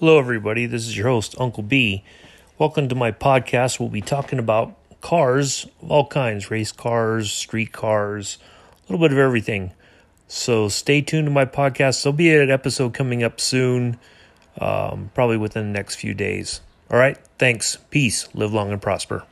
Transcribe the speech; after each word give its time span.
Hello, 0.00 0.18
everybody. 0.18 0.64
This 0.64 0.86
is 0.86 0.96
your 0.96 1.08
host, 1.08 1.34
Uncle 1.38 1.62
B. 1.62 2.02
Welcome 2.56 2.88
to 2.88 2.94
my 2.94 3.12
podcast. 3.12 3.78
We'll 3.78 3.90
be 3.90 4.00
talking 4.00 4.38
about 4.38 4.74
cars 5.02 5.66
of 5.82 5.90
all 5.90 6.06
kinds 6.06 6.50
race 6.50 6.72
cars, 6.72 7.30
street 7.30 7.70
cars, 7.72 8.38
a 8.78 8.90
little 8.90 9.06
bit 9.06 9.12
of 9.12 9.18
everything. 9.18 9.72
So 10.26 10.70
stay 10.70 11.02
tuned 11.02 11.26
to 11.26 11.30
my 11.30 11.44
podcast. 11.44 12.02
There'll 12.02 12.16
be 12.16 12.34
an 12.34 12.50
episode 12.50 12.94
coming 12.94 13.22
up 13.22 13.42
soon, 13.42 13.98
um, 14.58 15.10
probably 15.12 15.36
within 15.36 15.70
the 15.70 15.78
next 15.78 15.96
few 15.96 16.14
days. 16.14 16.62
All 16.90 16.98
right. 16.98 17.18
Thanks. 17.38 17.76
Peace. 17.90 18.26
Live 18.32 18.54
long 18.54 18.72
and 18.72 18.80
prosper. 18.80 19.24